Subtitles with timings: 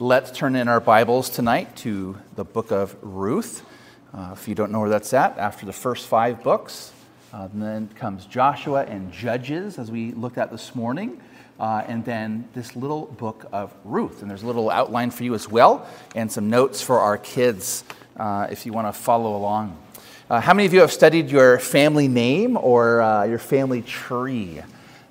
[0.00, 3.64] Let's turn in our Bibles tonight to the book of Ruth.
[4.12, 6.90] Uh, if you don't know where that's at, after the first five books,
[7.32, 11.20] uh, then comes Joshua and Judges, as we looked at this morning,
[11.60, 14.20] uh, and then this little book of Ruth.
[14.20, 15.86] And there's a little outline for you as well,
[16.16, 17.84] and some notes for our kids
[18.16, 19.80] uh, if you want to follow along.
[20.28, 24.60] Uh, how many of you have studied your family name or uh, your family tree?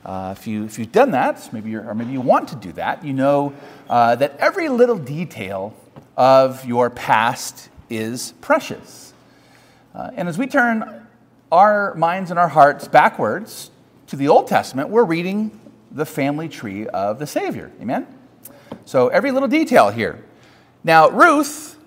[0.05, 3.03] Uh, if, you, if you've done that, maybe or maybe you want to do that,
[3.05, 3.53] you know
[3.89, 5.73] uh, that every little detail
[6.17, 9.13] of your past is precious.
[9.95, 11.07] Uh, and as we turn
[11.51, 13.71] our minds and our hearts backwards
[14.07, 15.59] to the Old Testament, we're reading
[15.91, 17.71] the family tree of the Savior.
[17.79, 18.07] Amen?
[18.85, 20.23] So every little detail here.
[20.83, 21.77] Now, Ruth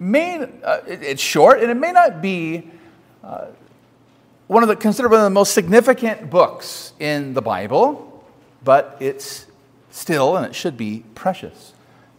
[0.00, 2.70] may, uh, it, it's short and it may not be
[3.22, 3.46] uh,
[4.46, 8.24] one of the considered one of the most significant books in the Bible,
[8.62, 9.46] but it's
[9.90, 11.72] still and it should be precious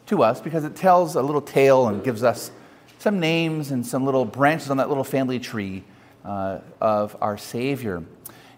[0.07, 2.51] to us because it tells a little tale and gives us
[2.99, 5.83] some names and some little branches on that little family tree
[6.23, 8.03] uh, of our Savior.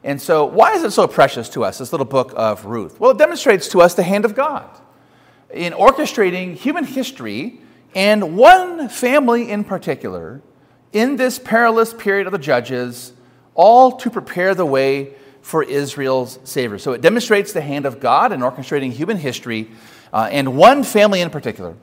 [0.04, 3.00] And so, why is it so precious to us, this little book of Ruth?
[3.00, 4.70] Well, it demonstrates to us the hand of God
[5.52, 7.60] in orchestrating human history
[7.96, 10.42] and one family in particular
[10.94, 13.12] in this perilous period of the Judges
[13.58, 16.78] all to prepare the way for Israel's Savior.
[16.78, 19.70] So it demonstrates the hand of God in orchestrating human history
[20.14, 21.76] uh, and one family in particular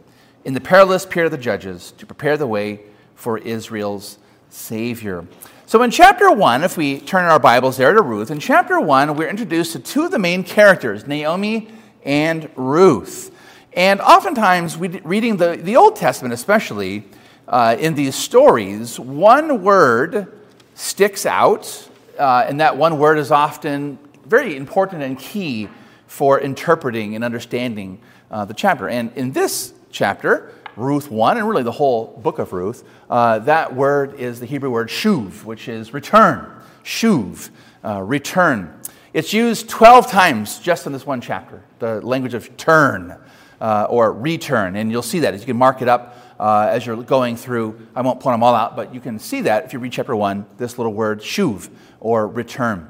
[0.45, 2.81] in the perilous period of the Judges to prepare the way
[3.15, 4.19] for Israel's
[4.51, 5.27] Savior.
[5.67, 9.17] So in chapter 1, if we turn our Bibles there to Ruth, in chapter 1,
[9.17, 11.69] we're introduced to two of the main characters, Naomi
[12.05, 13.35] and Ruth.
[13.73, 17.05] And oftentimes, we, reading the, the Old Testament especially,
[17.49, 20.33] uh, in these stories, one word
[20.75, 25.69] sticks out, uh, and that one word is often very important and key
[26.07, 28.89] for interpreting and understanding uh, the chapter.
[28.89, 33.75] And in this chapter, Ruth 1, and really the whole book of Ruth, uh, that
[33.75, 36.51] word is the Hebrew word shuv, which is return.
[36.83, 37.51] Shuv,
[37.85, 38.81] uh, return.
[39.13, 43.17] It's used 12 times just in this one chapter, the language of turn
[43.61, 44.75] uh, or return.
[44.75, 47.75] And you'll see that as you can mark it up uh, as you're going through.
[47.95, 50.15] I won't point them all out, but you can see that if you read chapter
[50.15, 52.87] 1, this little word, shuv, or return.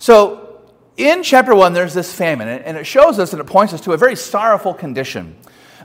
[0.00, 0.60] So
[0.96, 3.92] in chapter 1, there's this famine, and it shows us and it points us to
[3.92, 5.36] a very sorrowful condition.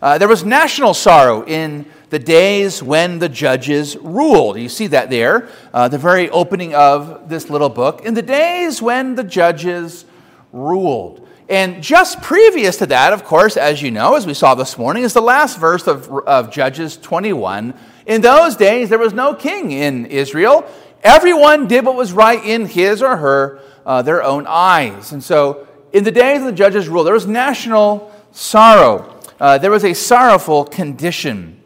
[0.02, 4.58] Uh, there was national sorrow in the days when the judges ruled.
[4.58, 8.04] You see that there, uh, the very opening of this little book.
[8.04, 10.06] In the days when the judges
[10.52, 11.28] ruled.
[11.52, 15.04] And just previous to that, of course, as you know, as we saw this morning,
[15.04, 17.74] is the last verse of, of Judges 21.
[18.06, 20.66] In those days, there was no king in Israel.
[21.04, 25.12] Everyone did what was right in his or her, uh, their own eyes.
[25.12, 29.20] And so, in the days of the judges' rule, there was national sorrow.
[29.38, 31.62] Uh, there was a sorrowful condition.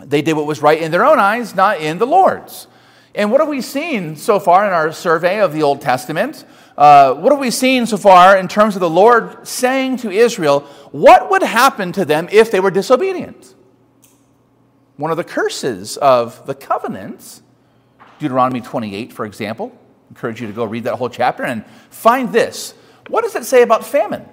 [0.00, 2.68] They did what was right in their own eyes, not in the Lord's.
[3.12, 6.44] And what have we seen so far in our survey of the Old Testament?
[6.76, 10.60] Uh, what have we seen so far in terms of the Lord saying to Israel
[10.92, 13.54] what would happen to them if they were disobedient?
[14.96, 17.42] One of the curses of the covenants,
[18.18, 22.32] Deuteronomy 28, for example, I encourage you to go read that whole chapter and find
[22.32, 22.74] this.
[23.08, 24.26] What does it say about famine?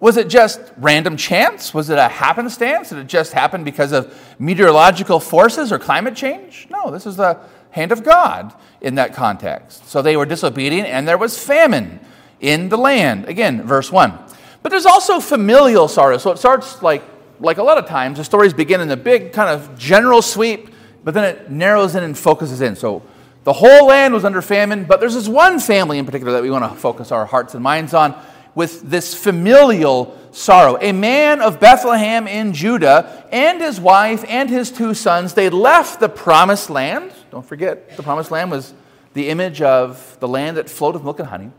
[0.00, 1.74] Was it just random chance?
[1.74, 2.90] Was it a happenstance?
[2.90, 6.68] Did it just happen because of meteorological forces or climate change?
[6.70, 7.40] No, this is the
[7.78, 9.88] hand of God in that context.
[9.88, 12.00] So they were disobedient and there was famine
[12.40, 13.26] in the land.
[13.26, 14.18] Again, verse 1.
[14.62, 16.18] But there's also familial sorrow.
[16.18, 17.02] So it starts like,
[17.40, 20.70] like a lot of times, the stories begin in a big kind of general sweep,
[21.04, 22.74] but then it narrows in and focuses in.
[22.74, 23.02] So
[23.44, 26.50] the whole land was under famine, but there's this one family in particular that we
[26.50, 28.20] want to focus our hearts and minds on
[28.54, 30.76] with this familial sorrow.
[30.80, 36.00] A man of Bethlehem in Judah and his wife and his two sons, they left
[36.00, 37.12] the promised land.
[37.38, 38.74] Don't forget, the promised land was
[39.14, 41.52] the image of the land that flowed with milk and honey.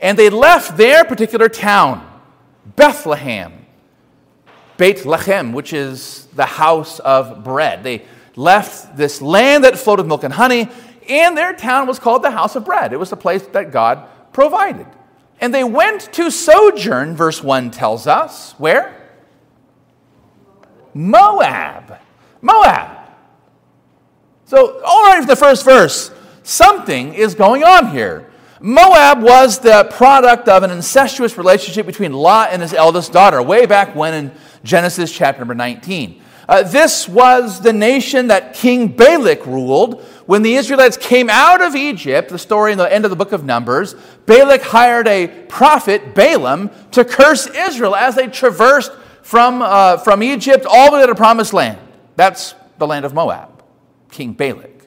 [0.00, 2.04] And they left their particular town,
[2.74, 3.64] Bethlehem,
[4.78, 7.84] Beit Lechem, which is the house of bread.
[7.84, 8.02] They
[8.34, 10.68] left this land that flowed with milk and honey,
[11.08, 12.92] and their town was called the house of bread.
[12.92, 14.88] It was the place that God provided.
[15.40, 18.56] And they went to sojourn, verse 1 tells us.
[18.58, 18.92] Where?
[20.92, 21.96] Moab.
[22.40, 23.01] Moab.
[24.52, 26.10] So, already from the first verse,
[26.42, 28.30] something is going on here.
[28.60, 33.64] Moab was the product of an incestuous relationship between Lot and his eldest daughter, way
[33.64, 34.32] back when in
[34.62, 36.20] Genesis chapter number 19.
[36.46, 41.74] Uh, this was the nation that King Balak ruled when the Israelites came out of
[41.74, 43.94] Egypt, the story in the end of the book of Numbers,
[44.26, 50.66] Balak hired a prophet, Balaam, to curse Israel as they traversed from, uh, from Egypt
[50.68, 51.78] all the way to the promised land.
[52.16, 53.51] That's the land of Moab,
[54.12, 54.82] King Balak.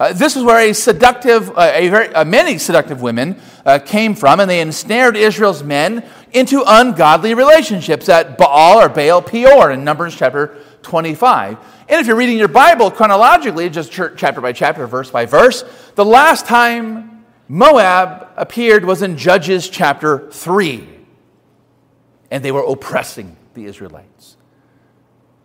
[0.00, 4.16] Uh, this is where a seductive, uh, a very, uh, many seductive women uh, came
[4.16, 9.84] from, and they ensnared Israel's men into ungodly relationships at Baal or Baal Peor in
[9.84, 11.58] Numbers chapter 25.
[11.88, 15.64] And if you're reading your Bible chronologically, just chapter by chapter, verse by verse,
[15.94, 20.88] the last time Moab appeared was in Judges chapter 3.
[22.32, 24.36] And they were oppressing the Israelites.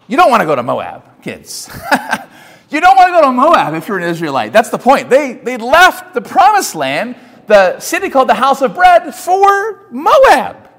[0.08, 1.70] You don't want to go to Moab, kids.
[2.70, 4.54] You don't want to go to Moab if you're an Israelite.
[4.54, 5.10] That's the point.
[5.10, 7.16] They, they left the promised land,
[7.48, 10.70] the city called the House of Bread, for Moab.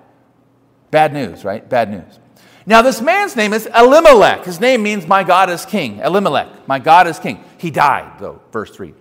[0.91, 1.69] Bad news, right?
[1.69, 2.19] Bad news.
[2.67, 4.45] Now, this man's name is Elimelech.
[4.45, 5.99] His name means my God is king.
[5.99, 7.43] Elimelech, my God is king.
[7.59, 8.95] He died, though, verse 3.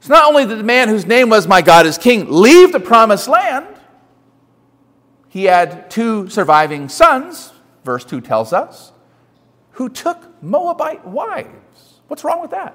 [0.00, 2.80] So not only did the man whose name was my God is king leave the
[2.80, 3.66] promised land,
[5.28, 7.52] he had two surviving sons,
[7.84, 8.92] verse 2 tells us,
[9.72, 11.67] who took Moabite wives.
[12.08, 12.74] What's wrong with that?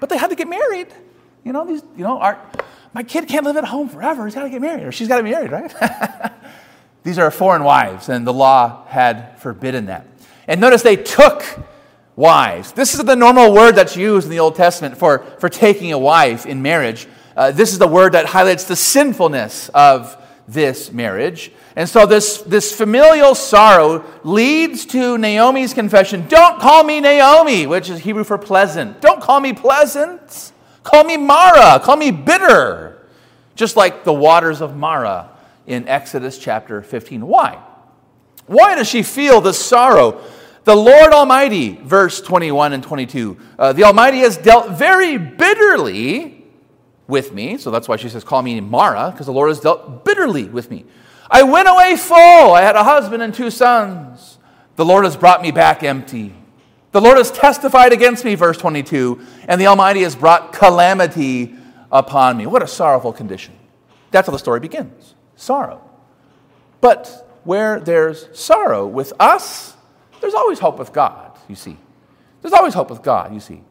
[0.00, 0.88] But they had to get married.
[1.44, 2.40] You know, these, you know, our,
[2.92, 4.24] my kid can't live at home forever.
[4.26, 6.32] He's got to get married, or she's got to be married, right?
[7.02, 10.06] these are foreign wives, and the law had forbidden that.
[10.46, 11.44] And notice they took
[12.16, 12.72] wives.
[12.72, 15.98] This is the normal word that's used in the Old Testament for, for taking a
[15.98, 17.08] wife in marriage.
[17.36, 21.50] Uh, this is the word that highlights the sinfulness of this marriage.
[21.76, 27.88] And so this, this familial sorrow leads to Naomi's confession Don't call me Naomi, which
[27.90, 29.00] is Hebrew for pleasant.
[29.00, 30.52] Don't call me pleasant.
[30.82, 31.80] Call me Mara.
[31.80, 33.06] Call me bitter.
[33.56, 35.30] Just like the waters of Mara
[35.66, 37.26] in Exodus chapter 15.
[37.26, 37.62] Why?
[38.46, 40.20] Why does she feel this sorrow?
[40.64, 46.33] The Lord Almighty, verse 21 and 22, uh, the Almighty has dealt very bitterly
[47.06, 47.56] with me.
[47.58, 50.70] So that's why she says, Call me Mara, because the Lord has dealt bitterly with
[50.70, 50.84] me.
[51.30, 52.52] I went away full.
[52.52, 54.38] I had a husband and two sons.
[54.76, 56.34] The Lord has brought me back empty.
[56.92, 61.54] The Lord has testified against me, verse 22, and the Almighty has brought calamity
[61.90, 62.46] upon me.
[62.46, 63.54] What a sorrowful condition.
[64.10, 65.82] That's how the story begins sorrow.
[66.80, 69.74] But where there's sorrow with us,
[70.20, 71.76] there's always hope with God, you see.
[72.42, 73.62] There's always hope with God, you see.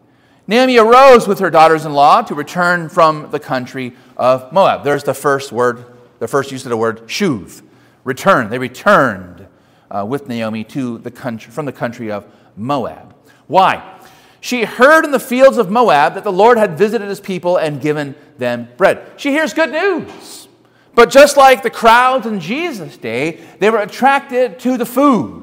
[0.45, 4.83] Naomi arose with her daughters in law to return from the country of Moab.
[4.83, 5.85] There's the first word
[6.23, 7.61] the first use of the word shuv,
[8.05, 8.49] return.
[8.49, 9.45] They returned
[9.91, 12.25] uh, with Naomi to the country, from the country of
[12.55, 13.13] Moab.
[13.47, 13.99] Why?
[14.39, 17.81] She heard in the fields of Moab that the Lord had visited his people and
[17.81, 19.05] given them bread.
[19.17, 20.47] She hears good news.
[20.95, 25.42] But just like the crowds in Jesus' day, they were attracted to the food.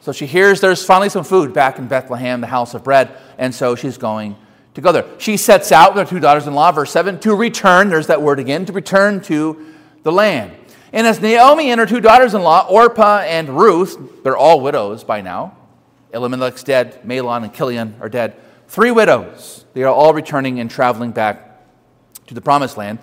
[0.00, 3.54] So she hears there's finally some food back in Bethlehem, the house of bread, and
[3.54, 4.36] so she's going
[4.74, 5.04] to go there.
[5.18, 8.22] She sets out with her two daughters in law, verse 7, to return, there's that
[8.22, 9.66] word again, to return to
[10.04, 10.52] the land.
[10.92, 15.04] And as Naomi and her two daughters in law, Orpah and Ruth, they're all widows
[15.04, 15.56] by now.
[16.14, 18.36] Elimelech's dead, Mahlon and Chilion are dead.
[18.68, 19.64] Three widows.
[19.74, 21.62] They are all returning and traveling back
[22.28, 22.98] to the promised land.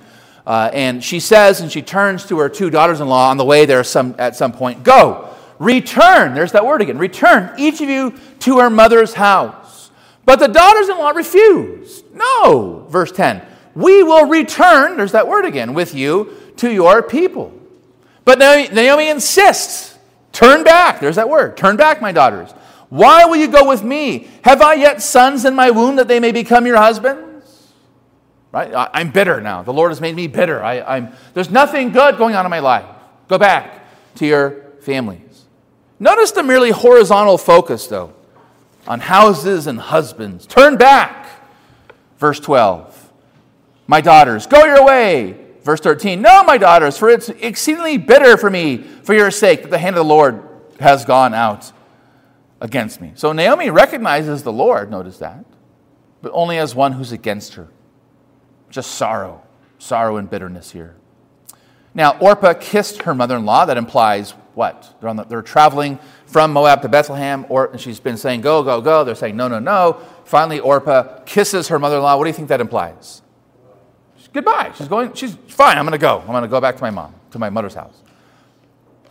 [0.45, 3.45] Uh, and she says, and she turns to her two daughters in law on the
[3.45, 6.33] way there some, at some point Go, return.
[6.33, 6.97] There's that word again.
[6.97, 9.91] Return, each of you, to her mother's house.
[10.25, 12.05] But the daughters in law refused.
[12.13, 13.45] No, verse 10.
[13.75, 17.53] We will return, there's that word again, with you to your people.
[18.23, 19.97] But Naomi insists,
[20.31, 21.00] turn back.
[21.00, 21.57] There's that word.
[21.57, 22.51] Turn back, my daughters.
[22.89, 24.29] Why will you go with me?
[24.43, 27.74] Have I yet sons in my womb that they may become your husbands?
[28.51, 28.89] Right?
[28.93, 29.63] I'm bitter now.
[29.63, 30.63] The Lord has made me bitter.
[30.63, 32.85] I, am there's nothing good going on in my life.
[33.27, 33.85] Go back
[34.15, 35.25] to your families.
[35.99, 38.13] Notice the merely horizontal focus, though,
[38.87, 40.45] on houses and husbands.
[40.45, 41.29] Turn back.
[42.17, 43.11] Verse 12.
[43.87, 45.37] My daughters, go your way.
[45.63, 49.71] Verse 13 No, my daughters, for it's exceedingly bitter for me for your sake that
[49.71, 50.43] the hand of the Lord
[50.79, 51.71] has gone out
[52.61, 53.11] against me.
[53.15, 55.45] So Naomi recognizes the Lord, notice that,
[56.21, 57.67] but only as one who's against her.
[58.69, 59.43] Just sorrow,
[59.77, 60.95] sorrow and bitterness here.
[61.93, 63.65] Now, Orpah kissed her mother in law.
[63.65, 64.95] That implies what?
[65.01, 68.81] They're, the, they're traveling from Moab to Bethlehem, or, and she's been saying, Go, go,
[68.81, 69.03] go.
[69.03, 70.01] They're saying, No, no, no.
[70.24, 72.17] Finally, Orpah kisses her mother in law.
[72.17, 73.21] What do you think that implies?
[74.35, 74.74] Goodbye.
[74.75, 75.77] She's going, she's fine.
[75.77, 76.19] I'm going to go.
[76.19, 78.03] I'm going to go back to my mom, to my mother's house.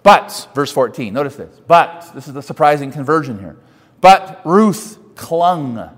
[0.03, 1.63] But, verse 14, notice this.
[1.67, 3.57] But, this is the surprising conversion here.
[4.03, 5.89] But Ruth clung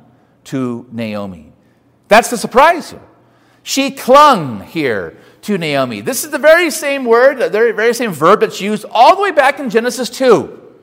[0.44, 1.52] to Naomi.
[2.06, 3.02] That's the surprise here.
[3.64, 6.00] She clung here to Naomi.
[6.00, 9.30] This is the very same word, the very, same verb that's used all the way
[9.30, 10.74] back in Genesis 2.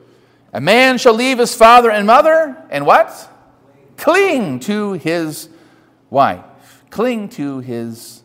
[0.54, 3.30] A man shall leave his father and mother and what?
[3.98, 5.50] Cling to his
[6.08, 6.44] wife.
[6.88, 8.22] Cling to his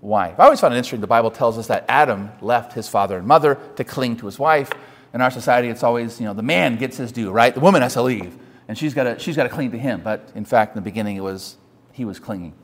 [0.00, 0.40] wife.
[0.40, 1.00] I always found it interesting.
[1.00, 4.40] The Bible tells us that Adam left his father and mother to cling to his
[4.40, 4.72] wife.
[5.12, 7.54] In our society, it's always, you know, the man gets his due, right?
[7.54, 10.00] The woman has to leave, and she's got to, she's to cling to him.
[10.02, 11.58] But in fact, in the beginning, it was
[11.92, 12.54] he was clinging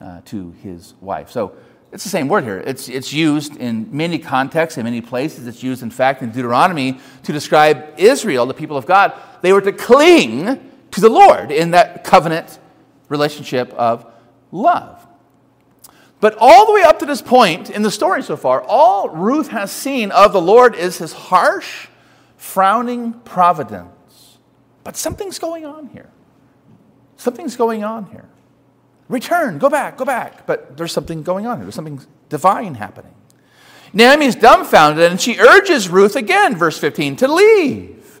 [0.00, 1.30] uh, to his wife.
[1.32, 1.56] So
[1.96, 2.62] it's the same word here.
[2.66, 5.46] It's, it's used in many contexts, in many places.
[5.46, 9.14] It's used, in fact, in Deuteronomy to describe Israel, the people of God.
[9.40, 12.58] They were to cling to the Lord in that covenant
[13.08, 14.04] relationship of
[14.52, 15.06] love.
[16.20, 19.48] But all the way up to this point in the story so far, all Ruth
[19.48, 21.88] has seen of the Lord is his harsh,
[22.36, 24.36] frowning providence.
[24.84, 26.10] But something's going on here.
[27.16, 28.28] Something's going on here.
[29.08, 30.46] Return, go back, go back.
[30.46, 31.64] But there's something going on here.
[31.64, 33.14] There's something divine happening.
[33.92, 38.20] Naomi's dumbfounded and she urges Ruth again, verse 15, to leave.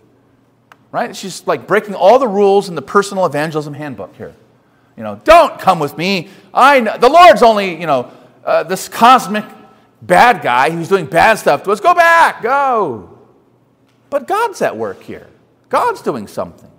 [0.92, 1.14] Right?
[1.14, 4.34] She's like breaking all the rules in the personal evangelism handbook here.
[4.96, 6.28] You know, don't come with me.
[6.54, 8.10] I know, the Lord's only, you know,
[8.44, 9.44] uh, this cosmic
[10.00, 11.80] bad guy who's doing bad stuff to us.
[11.80, 13.18] Go back, go.
[14.08, 15.26] But God's at work here.
[15.68, 16.70] God's doing something.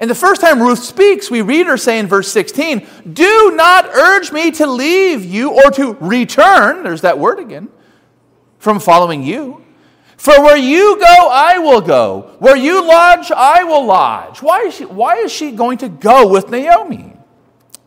[0.00, 3.86] And the first time Ruth speaks, we read her say in verse 16, Do not
[3.86, 7.68] urge me to leave you or to return, there's that word again,
[8.58, 9.64] from following you.
[10.16, 12.36] For where you go, I will go.
[12.38, 14.40] Where you lodge, I will lodge.
[14.40, 17.12] Why is she, why is she going to go with Naomi?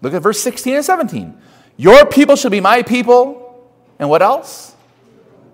[0.01, 1.41] Look at verse 16 and 17.
[1.77, 3.65] Your people shall be my people.
[3.99, 4.75] And what else?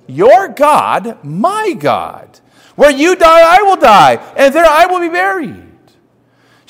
[0.08, 2.39] Your God, my God.
[2.75, 5.71] Where you die, I will die, and there I will be buried.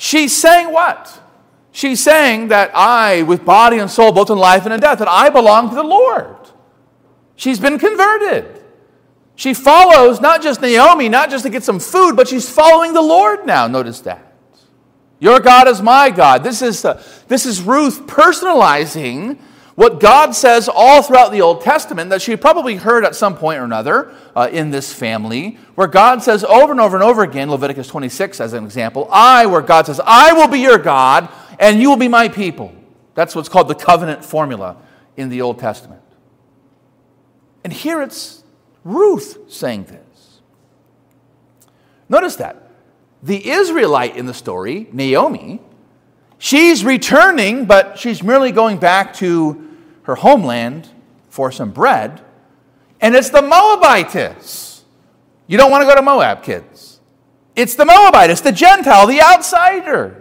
[0.02, 1.22] She's saying what?
[1.70, 5.06] She's saying that I, with body and soul, both in life and in death, that
[5.06, 6.34] I belong to the Lord.
[7.36, 8.64] She's been converted.
[9.36, 13.00] She follows not just Naomi, not just to get some food, but she's following the
[13.00, 13.68] Lord now.
[13.68, 14.34] Notice that.
[15.20, 16.42] Your God is my God.
[16.42, 19.38] This is, uh, this is Ruth personalizing
[19.74, 23.58] what God says all throughout the Old Testament that she probably heard at some point
[23.58, 27.50] or another uh, in this family, where God says over and over and over again,
[27.50, 31.80] Leviticus 26 as an example, I, where God says, I will be your God and
[31.80, 32.74] you will be my people.
[33.14, 34.76] That's what's called the covenant formula
[35.16, 36.02] in the Old Testament.
[37.64, 38.42] And here it's
[38.84, 40.40] Ruth saying this.
[42.08, 42.70] Notice that.
[43.22, 45.60] The Israelite in the story, Naomi,
[46.44, 49.64] She's returning, but she's merely going back to
[50.02, 50.88] her homeland
[51.28, 52.20] for some bread.
[53.00, 54.82] And it's the Moabitess.
[55.46, 56.98] You don't want to go to Moab, kids.
[57.54, 60.20] It's the Moabitess, the Gentile, the outsider.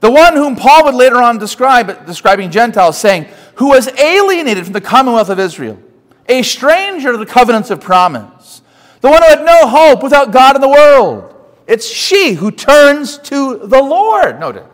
[0.00, 4.72] The one whom Paul would later on describe, describing Gentiles, saying, who was alienated from
[4.72, 5.80] the commonwealth of Israel,
[6.28, 8.62] a stranger to the covenants of promise,
[9.00, 11.36] the one who had no hope without God in the world.
[11.68, 14.40] It's she who turns to the Lord.
[14.40, 14.66] Notice.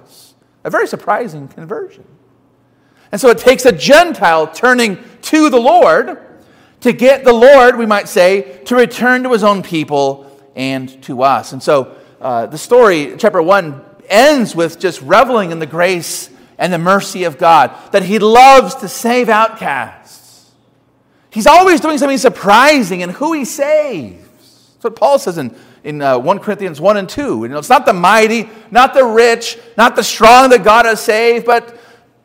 [0.69, 2.05] A very surprising conversion.
[3.11, 6.19] And so it takes a Gentile turning to the Lord
[6.83, 11.23] to get the Lord, we might say, to return to his own people and to
[11.23, 11.55] us.
[11.55, 16.71] And so uh, the story, chapter 1, ends with just reveling in the grace and
[16.71, 20.51] the mercy of God, that he loves to save outcasts.
[21.31, 24.75] He's always doing something surprising in who he saves.
[24.75, 27.43] That's what Paul says in in uh, 1 Corinthians 1 and 2.
[27.43, 31.01] You know, it's not the mighty, not the rich, not the strong that God has
[31.01, 31.79] saved, but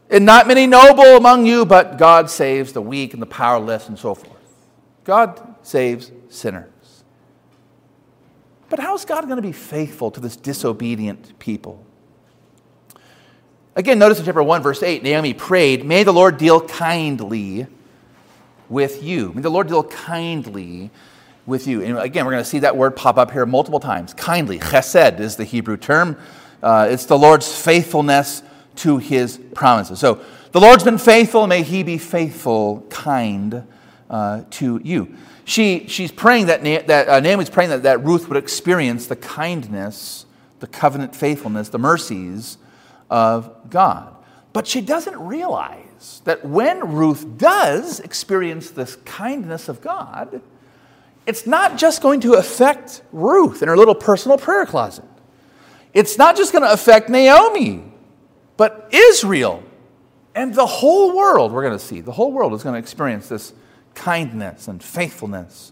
[0.09, 3.97] and not many noble among you, but God saves the weak and the powerless and
[3.97, 4.37] so forth.
[5.03, 6.69] God saves sinners.
[8.69, 11.83] But how is God going to be faithful to this disobedient people?
[13.75, 17.65] Again, notice in chapter 1, verse 8, Naomi prayed, May the Lord deal kindly
[18.69, 19.31] with you.
[19.33, 20.91] May the Lord deal kindly
[21.45, 21.81] with you.
[21.81, 24.13] And again, we're going to see that word pop up here multiple times.
[24.13, 26.17] Kindly, chesed is the Hebrew term.
[26.61, 28.43] Uh, it's the Lord's faithfulness
[28.77, 29.99] to his promises.
[29.99, 33.67] So the Lord's been faithful, may he be faithful, kind
[34.09, 35.15] uh, to you.
[35.45, 40.25] She, she's praying that, that uh, Naomi's praying that, that Ruth would experience the kindness,
[40.59, 42.57] the covenant faithfulness, the mercies
[43.09, 44.15] of God.
[44.53, 50.41] But she doesn't realize that when Ruth does experience this kindness of God,
[51.25, 55.05] it's not just going to affect Ruth in her little personal prayer closet.
[55.93, 57.83] It's not just going to affect Naomi,
[58.57, 59.63] but Israel
[60.35, 62.01] and the whole world, we're going to see.
[62.01, 63.53] The whole world is going to experience this
[63.93, 65.71] kindness and faithfulness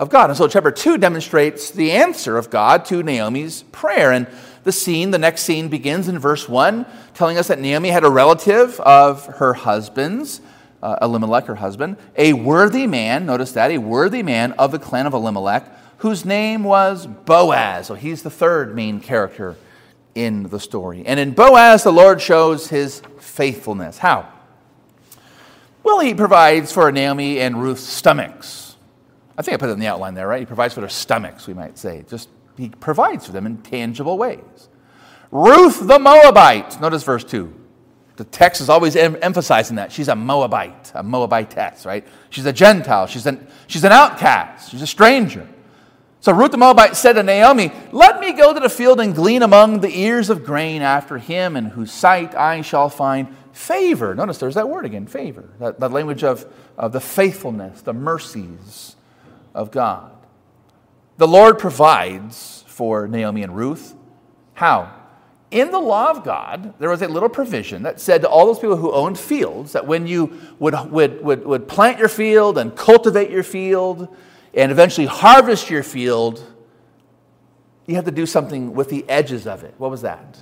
[0.00, 0.30] of God.
[0.30, 4.10] And so, chapter 2 demonstrates the answer of God to Naomi's prayer.
[4.10, 4.26] And
[4.64, 8.10] the scene, the next scene, begins in verse 1, telling us that Naomi had a
[8.10, 10.40] relative of her husband's
[10.82, 15.06] uh, Elimelech, her husband, a worthy man, notice that, a worthy man of the clan
[15.06, 15.64] of Elimelech,
[15.98, 17.86] whose name was Boaz.
[17.86, 19.56] So he's the third main character
[20.14, 21.04] in the story.
[21.06, 23.98] And in Boaz, the Lord shows his faithfulness.
[23.98, 24.28] How?
[25.82, 28.76] Well, he provides for Naomi and Ruth's stomachs.
[29.36, 30.40] I think I put it in the outline there, right?
[30.40, 32.04] He provides for their stomachs, we might say.
[32.08, 34.68] Just he provides for them in tangible ways.
[35.30, 37.61] Ruth the Moabite, notice verse 2.
[38.16, 39.90] The text is always em- emphasizing that.
[39.90, 42.06] She's a Moabite, a Moabitess, right?
[42.30, 43.06] She's a Gentile.
[43.06, 44.70] She's an, she's an outcast.
[44.70, 45.48] She's a stranger.
[46.20, 49.42] So Ruth the Moabite said to Naomi, Let me go to the field and glean
[49.42, 54.14] among the ears of grain after him, in whose sight I shall find favor.
[54.14, 55.48] Notice there's that word again, favor.
[55.58, 56.46] That, that language of,
[56.78, 58.94] of the faithfulness, the mercies
[59.52, 60.12] of God.
[61.16, 63.94] The Lord provides for Naomi and Ruth.
[64.54, 64.94] How?
[65.52, 68.58] In the law of God, there was a little provision that said to all those
[68.58, 72.74] people who owned fields that when you would, would, would, would plant your field and
[72.74, 74.08] cultivate your field,
[74.54, 76.42] and eventually harvest your field,
[77.86, 79.74] you had to do something with the edges of it.
[79.76, 80.38] What was that?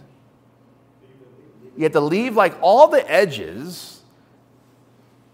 [1.76, 4.02] You had to leave like all the edges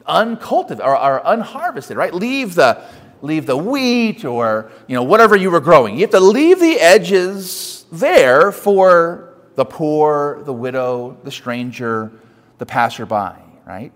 [0.06, 2.14] uncultivated or, or unharvested, right?
[2.14, 2.82] Leave the
[3.20, 5.96] leave the wheat or you know whatever you were growing.
[5.96, 12.12] You have to leave the edges there for the poor, the widow, the stranger,
[12.58, 13.92] the passerby, right?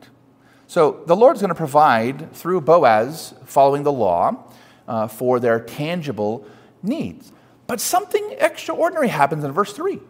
[0.67, 4.45] So the Lord's going to provide through Boaz, following the law,
[4.89, 6.47] uh, for their tangible
[6.83, 7.33] needs.
[7.67, 10.01] But something extraordinary happens in verse 3.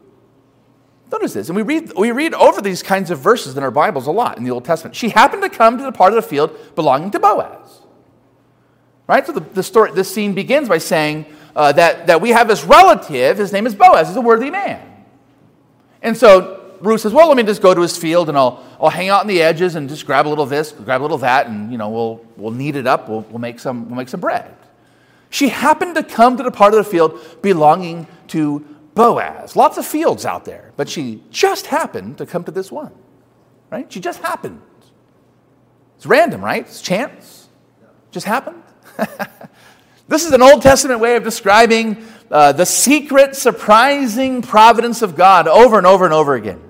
[1.13, 4.07] Notice this, and we read, we read over these kinds of verses in our Bibles
[4.07, 4.95] a lot in the Old Testament.
[4.95, 7.81] She happened to come to the part of the field belonging to Boaz.
[9.09, 9.27] Right?
[9.27, 11.27] So the, the story, this scene begins by saying
[11.57, 14.90] uh, that, that we have this relative, his name is Boaz, he's a worthy man.
[16.03, 18.91] And so Ruth says, Well, let me just go to his field and I'll, I'll
[18.91, 21.47] hang out on the edges and just grab a little this, grab a little that,
[21.47, 24.21] and you know, we'll, we'll knead it up, we'll, we'll, make some, we'll make some
[24.21, 24.55] bread.
[25.29, 28.61] She happened to come to the part of the field belonging to
[28.95, 29.55] Boaz.
[29.55, 32.93] Lots of fields out there, but she just happened to come to this one,
[33.71, 33.91] right?
[33.93, 34.61] She just happened.
[35.97, 36.63] It's random, right?
[36.63, 37.49] It's chance.
[38.11, 38.63] Just happened.
[40.09, 45.49] this is an Old Testament way of describing uh, the secret, surprising providence of God
[45.49, 46.61] over and over and over again.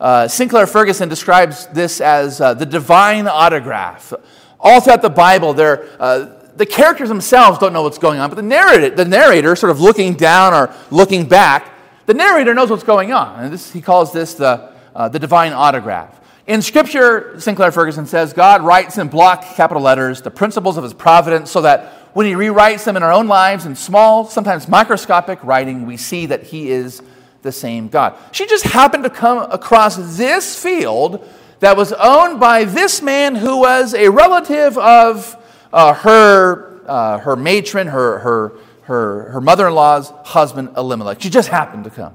[0.00, 4.12] Uh, Sinclair Ferguson describes this as uh, the divine autograph.
[4.58, 8.36] All throughout the Bible, there, uh, the characters themselves don't know what's going on, but
[8.36, 11.72] the narrator, the narrator, sort of looking down or looking back,
[12.06, 13.44] the narrator knows what's going on.
[13.44, 16.20] And this, he calls this the, uh, the divine autograph.
[16.46, 20.92] In Scripture, Sinclair Ferguson says, God writes in block capital letters the principles of his
[20.92, 25.42] providence so that when he rewrites them in our own lives in small, sometimes microscopic
[25.42, 27.02] writing, we see that he is
[27.42, 28.16] the same God.
[28.32, 31.28] She just happened to come across this field
[31.60, 35.36] that was owned by this man who was a relative of
[35.72, 41.20] uh, her, uh, her matron, her, her, her, her mother in law's husband, Elimelech.
[41.20, 42.14] She just happened to come.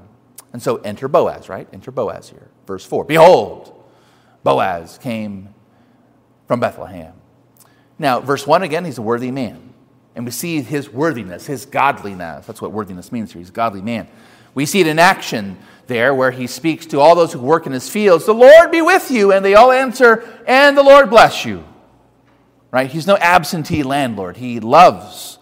[0.52, 1.68] And so enter Boaz, right?
[1.72, 2.48] Enter Boaz here.
[2.66, 3.74] Verse 4 Behold,
[4.44, 5.54] Boaz came
[6.46, 7.12] from Bethlehem.
[7.98, 9.67] Now, verse 1 again, he's a worthy man.
[10.18, 12.44] And we see his worthiness, his godliness.
[12.44, 13.40] That's what worthiness means here.
[13.40, 14.06] He's a godly man.
[14.52, 17.72] We see it in action there where he speaks to all those who work in
[17.72, 19.32] his fields The Lord be with you.
[19.32, 21.64] And they all answer, And the Lord bless you
[22.70, 22.90] right?
[22.90, 24.36] He's no absentee landlord.
[24.36, 25.38] He loves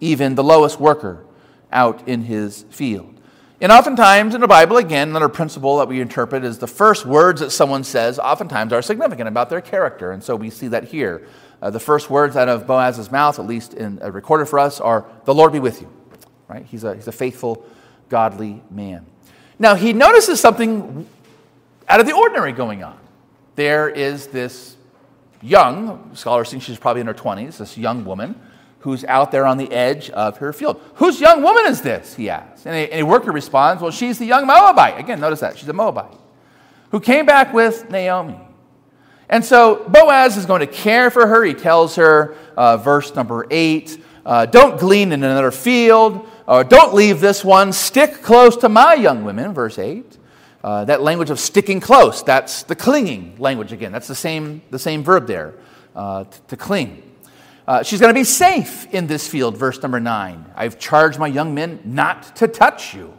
[0.00, 1.24] even the lowest worker
[1.70, 3.14] out in his field.
[3.60, 7.40] And oftentimes in the Bible, again, another principle that we interpret is the first words
[7.40, 10.12] that someone says oftentimes are significant about their character.
[10.12, 11.26] And so we see that here.
[11.62, 14.80] Uh, the first words out of Boaz's mouth, at least in, uh, recorded for us,
[14.80, 15.90] are, The Lord be with you.
[16.48, 16.64] Right?
[16.64, 17.64] He's a, he's a faithful,
[18.08, 19.06] godly man.
[19.58, 21.06] Now, he notices something
[21.88, 22.98] out of the ordinary going on.
[23.56, 24.76] There is this
[25.42, 28.40] young, scholars think she's probably in her 20s, this young woman
[28.80, 30.80] who's out there on the edge of her field.
[30.94, 32.14] Whose young woman is this?
[32.14, 32.64] He asks.
[32.64, 34.98] And a, and a worker responds, Well, she's the young Moabite.
[34.98, 35.58] Again, notice that.
[35.58, 36.16] She's a Moabite
[36.90, 38.38] who came back with Naomi.
[39.30, 41.44] And so Boaz is going to care for her.
[41.44, 46.94] He tells her, uh, verse number eight, uh, don't glean in another field, or don't
[46.94, 47.72] leave this one.
[47.72, 50.18] Stick close to my young women, verse 8.
[50.62, 53.92] Uh, that language of sticking close, that's the clinging language again.
[53.92, 55.54] That's the same, the same verb there,
[55.96, 57.02] uh, to, to, cling.
[57.66, 60.44] Uh, she's going to be safe in this field, verse number nine.
[60.54, 63.14] I've charged my young men not to touch you.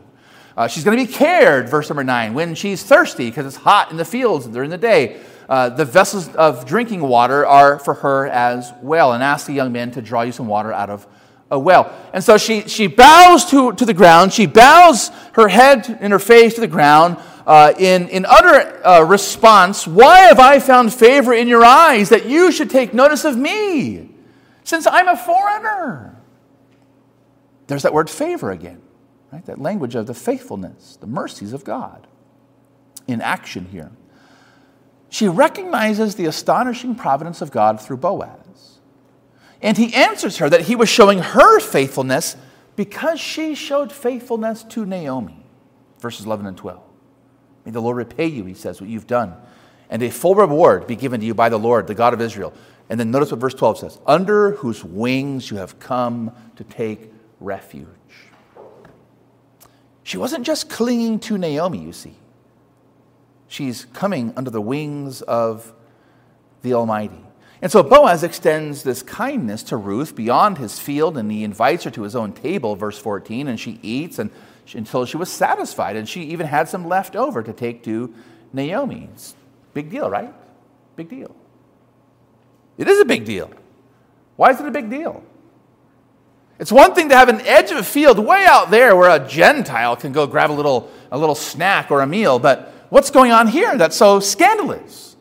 [0.56, 3.90] Uh, she's going to be cared, verse number nine, when she's thirsty because it's hot
[3.90, 5.20] in the fields during the day.
[5.52, 9.12] Uh, the vessels of drinking water are for her as well.
[9.12, 11.06] And ask the young men to draw you some water out of
[11.52, 11.94] a well.
[12.14, 14.32] And so she, she bows to, to the ground.
[14.32, 19.02] She bows her head and her face to the ground uh, in, in utter uh,
[19.02, 23.36] response, Why have I found favor in your eyes that you should take notice of
[23.36, 24.10] me,
[24.64, 26.18] since I'm a foreigner?
[27.68, 28.82] There's that word favor again,
[29.34, 29.46] right?
[29.48, 32.08] That language of the faithfulness, the mercies of God
[33.06, 33.92] in action here.
[35.12, 38.80] She recognizes the astonishing providence of God through Boaz.
[39.62, 42.38] And he answers her that he was showing her faithfulness
[42.78, 45.46] because she showed faithfulness to Naomi.
[46.00, 46.82] Verses 11 and 12.
[47.66, 49.36] May the Lord repay you, he says, what you've done,
[49.90, 52.54] and a full reward be given to you by the Lord, the God of Israel.
[52.90, 57.12] And then notice what verse 12 says under whose wings you have come to take
[57.42, 57.86] refuge.
[60.04, 62.16] She wasn't just clinging to Naomi, you see.
[63.52, 65.74] She's coming under the wings of
[66.62, 67.20] the Almighty.
[67.62, 71.92] And so Boaz extends this kindness to Ruth beyond his field, and he invites her
[71.92, 74.32] to his own table, verse 14, and she eats and
[74.74, 78.14] until she was satisfied, and she even had some left over to take to
[78.54, 79.10] Naomi.
[79.12, 79.36] It's
[79.74, 80.34] big deal, right?
[80.96, 81.36] Big deal.
[82.78, 83.52] It is a big deal.
[84.38, 85.26] Why is it a big deal?
[86.58, 89.28] It's one thing to have an edge of a field way out there where a
[89.28, 93.32] Gentile can go grab a little, a little snack or a meal, but what's going
[93.32, 95.16] on here that's so scandalous?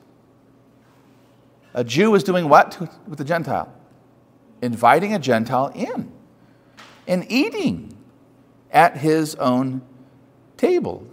[1.72, 2.78] A Jew is doing what
[3.08, 3.72] with the Gentile?
[4.60, 6.12] Inviting a Gentile in
[7.06, 7.96] and eating
[8.70, 9.82] at his own
[10.56, 11.06] table.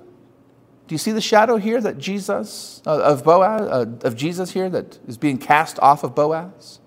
[0.88, 4.70] Do you see the shadow here that Jesus, uh, of Boaz, uh, of Jesus here
[4.70, 6.80] that is being cast off of Boaz?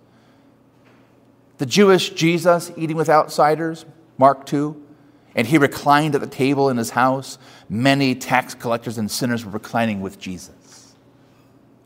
[1.59, 3.85] The Jewish Jesus eating with outsiders,
[4.17, 4.83] Mark 2.
[5.35, 7.39] And he reclined at the table in his house.
[7.69, 10.95] Many tax collectors and sinners were reclining with Jesus.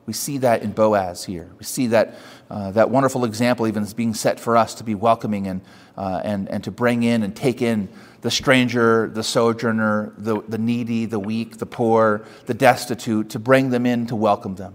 [0.06, 1.50] We see that in Boaz here.
[1.58, 2.16] We see that,
[2.50, 5.62] uh, that wonderful example even is being set for us to be welcoming and,
[5.96, 7.88] uh, and, and to bring in and take in
[8.20, 13.70] the stranger, the sojourner, the, the needy, the weak, the poor, the destitute, to bring
[13.70, 14.74] them in to welcome them.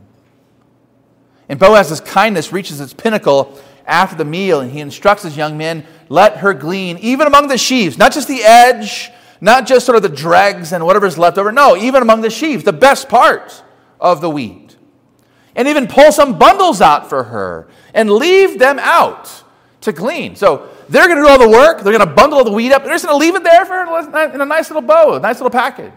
[1.48, 5.86] And Boaz's kindness reaches its pinnacle after the meal, and he instructs his young men
[6.10, 10.02] let her glean, even among the sheaves, not just the edge, not just sort of
[10.02, 11.52] the dregs and whatever's left over.
[11.52, 13.64] No, even among the sheaves, the best part
[14.00, 14.70] of the wheat
[15.56, 19.44] and even pull some bundles out for her and leave them out
[19.82, 20.36] to glean.
[20.36, 21.82] So they're going to do all the work.
[21.82, 22.84] They're going to bundle all the wheat up.
[22.84, 25.36] They're just going to leave it there for in a nice little bow, a nice
[25.36, 25.92] little package.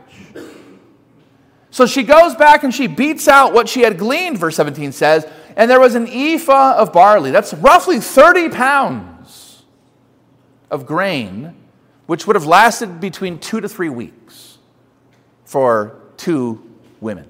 [1.70, 5.26] So she goes back and she beats out what she had gleaned, verse 17 says,
[5.56, 7.30] and there was an ephah of barley.
[7.30, 9.11] That's roughly 30 pounds
[10.72, 11.54] of grain,
[12.06, 14.58] which would have lasted between two to three weeks
[15.44, 16.68] for two
[17.00, 17.26] women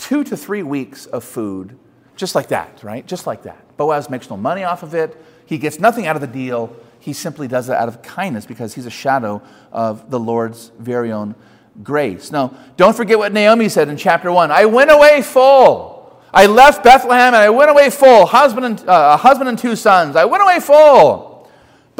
[0.00, 1.78] two to three weeks of food,
[2.16, 3.06] just like that, right?
[3.06, 3.76] Just like that.
[3.76, 5.16] Boaz makes no money off of it.
[5.46, 6.74] He gets nothing out of the deal.
[6.98, 11.12] He simply does it out of kindness because he's a shadow of the Lord's very
[11.12, 11.34] own
[11.82, 12.32] grace.
[12.32, 16.20] Now, don't forget what Naomi said in chapter 1 I went away full.
[16.32, 19.76] I left Bethlehem and I went away full, husband and, uh, a husband and two
[19.76, 20.16] sons.
[20.16, 21.29] I went away full,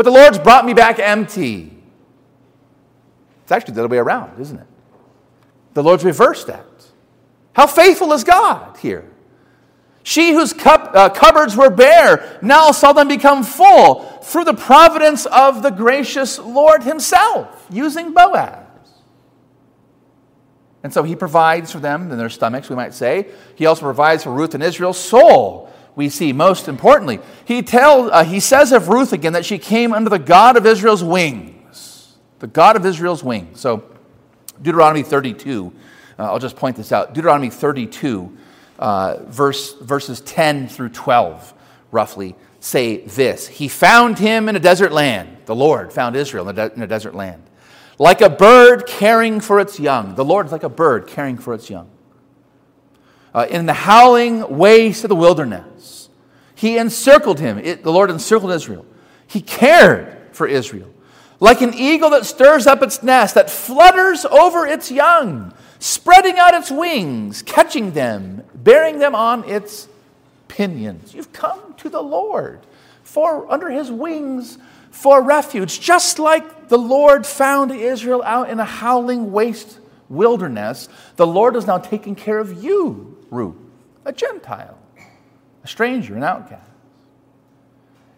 [0.01, 1.71] but the Lord's brought me back empty.
[3.43, 4.67] It's actually the other way around, isn't it?
[5.75, 6.65] The Lord's reversed that.
[7.53, 9.07] How faithful is God here?
[10.03, 15.27] She whose cup, uh, cupboards were bare now saw them become full through the providence
[15.27, 18.65] of the gracious Lord Himself, using Boaz.
[20.83, 23.29] And so He provides for them in their stomachs, we might say.
[23.55, 25.70] He also provides for Ruth and Israel's soul.
[25.96, 29.92] We see most importantly, he, tell, uh, he says of Ruth again that she came
[29.92, 32.16] under the God of Israel's wings.
[32.38, 33.61] The God of Israel's wings.
[33.61, 33.85] So,
[34.62, 35.72] Deuteronomy 32
[36.20, 37.14] uh, I'll just point this out.
[37.14, 38.37] Deuteronomy 32,
[38.79, 41.55] uh, verse, verses 10 through 12,
[41.92, 45.38] roughly, say this He found him in a desert land.
[45.46, 47.42] The Lord found Israel in a, de- in a desert land.
[47.98, 50.14] Like a bird caring for its young.
[50.14, 51.88] The Lord is like a bird caring for its young.
[53.33, 56.09] Uh, in the howling waste of the wilderness,
[56.55, 57.59] He encircled him.
[57.59, 58.85] It, the Lord encircled Israel.
[59.27, 60.90] He cared for Israel.
[61.38, 66.55] Like an eagle that stirs up its nest, that flutters over its young spreading out
[66.55, 69.88] its wings, catching them, bearing them on its
[70.47, 71.12] pinions.
[71.12, 72.61] You've come to the Lord
[73.03, 74.59] for under his wings
[74.90, 80.88] for refuge, just like the Lord found Israel out in a howling waste wilderness.
[81.16, 83.57] The Lord is now taking care of you, Ruth,
[84.05, 84.79] a Gentile,
[85.62, 86.71] a stranger, an outcast.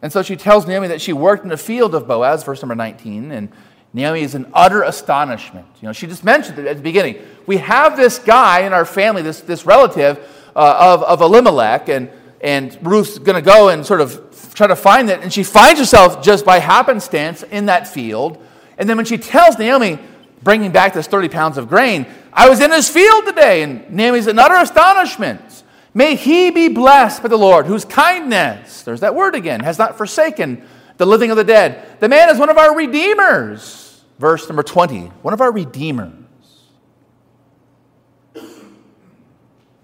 [0.02, 2.74] And so she tells Naomi that she worked in the field of Boaz, verse number
[2.74, 3.48] 19, and
[3.92, 5.66] Naomi is in utter astonishment.
[5.80, 7.22] You know, she just mentioned it at the beginning.
[7.46, 10.18] We have this guy in our family, this, this relative
[10.56, 14.76] uh, of, of Elimelech, and, and Ruth's going to go and sort of try to
[14.76, 15.20] find it.
[15.20, 18.42] And she finds herself just by happenstance in that field.
[18.78, 19.98] And then when she tells Naomi,
[20.42, 23.62] bringing back this 30 pounds of grain, I was in his field today.
[23.62, 25.62] And Naomi's in utter astonishment.
[25.94, 29.98] May he be blessed by the Lord, whose kindness, there's that word again, has not
[29.98, 30.66] forsaken
[30.96, 32.00] the living of the dead.
[32.00, 33.82] The man is one of our redeemers
[34.22, 36.12] verse number 20, one of our redeemers.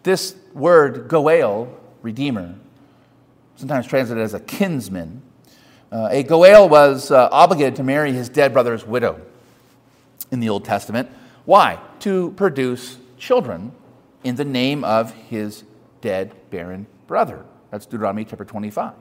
[0.04, 2.54] This word, goel, redeemer,
[3.56, 5.22] sometimes translated as a kinsman,
[5.90, 9.20] uh, a goel was uh, obligated to marry his dead brother's widow
[10.30, 11.10] in the Old Testament.
[11.44, 11.80] Why?
[12.00, 13.72] To produce children
[14.24, 15.64] in the name of his
[16.00, 17.44] dead, barren brother.
[17.70, 18.92] That's Deuteronomy chapter 25.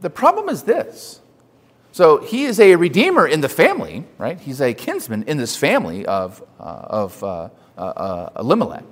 [0.00, 1.20] The problem is this.
[1.92, 4.38] So he is a redeemer in the family, right?
[4.38, 8.84] He's a kinsman in this family of, uh, of uh, uh, uh Elimelech.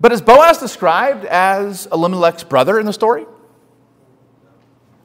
[0.00, 3.26] But is Boaz described as Elimelech's brother in the story?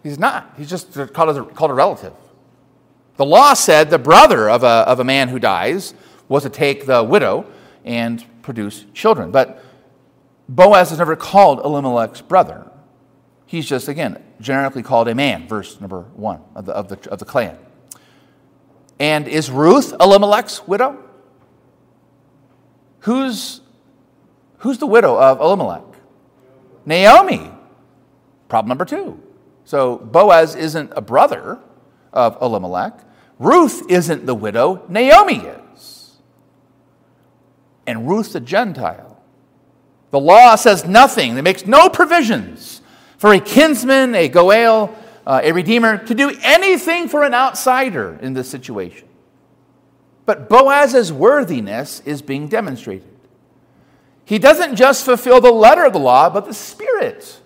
[0.03, 0.53] He's not.
[0.57, 2.13] He's just called a, called a relative.
[3.17, 5.93] The law said the brother of a, of a man who dies
[6.27, 7.45] was to take the widow
[7.83, 9.31] and produce children.
[9.31, 9.63] But
[10.49, 12.69] Boaz is never called Elimelech's brother.
[13.45, 17.19] He's just, again, generically called a man, verse number one of the, of the, of
[17.19, 17.57] the clan.
[18.99, 21.01] And is Ruth Elimelech's widow?
[23.01, 23.61] Who's,
[24.59, 25.83] who's the widow of Elimelech?
[26.85, 27.51] Naomi.
[28.47, 29.21] Problem number two.
[29.63, 31.59] So Boaz isn't a brother
[32.13, 32.99] of Elimelech.
[33.39, 35.37] Ruth isn't the widow, Naomi
[35.75, 36.17] is.
[37.85, 39.21] And Ruth's a Gentile.
[40.11, 42.81] The law says nothing, it makes no provisions
[43.17, 44.95] for a kinsman, a goel,
[45.25, 49.07] uh, a redeemer to do anything for an outsider in this situation.
[50.25, 53.09] But Boaz's worthiness is being demonstrated.
[54.25, 57.41] He doesn't just fulfill the letter of the law, but the spirit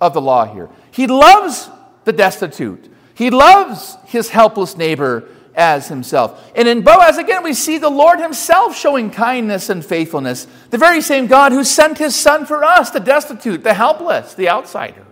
[0.00, 0.68] of the law here.
[0.90, 1.68] He loves
[2.04, 2.91] the destitute.
[3.14, 6.50] He loves his helpless neighbor as himself.
[6.56, 10.46] And in Boaz, again, we see the Lord himself showing kindness and faithfulness.
[10.70, 14.48] The very same God who sent his son for us, the destitute, the helpless, the
[14.48, 15.04] outsider.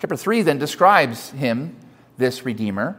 [0.00, 1.76] Chapter 3 then describes him,
[2.16, 2.96] this Redeemer.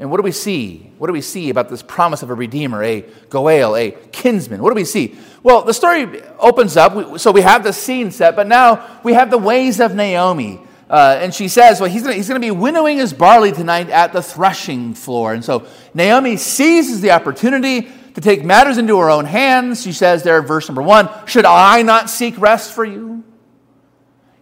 [0.00, 0.92] And what do we see?
[0.96, 4.62] What do we see about this promise of a Redeemer, a Goel, a kinsman?
[4.62, 5.18] What do we see?
[5.42, 9.30] Well, the story opens up, so we have the scene set, but now we have
[9.30, 10.60] the ways of Naomi.
[10.88, 14.22] Uh, and she says, well, he's going to be winnowing his barley tonight at the
[14.22, 15.34] threshing floor.
[15.34, 19.82] And so Naomi seizes the opportunity to take matters into her own hands.
[19.82, 23.22] She says there, verse number one, Should I not seek rest for you?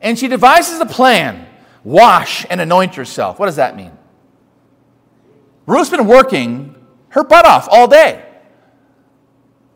[0.01, 1.47] And she devises a plan
[1.83, 3.39] wash and anoint yourself.
[3.39, 3.93] What does that mean?
[5.67, 6.75] Ruth's been working
[7.11, 8.25] her butt off all day.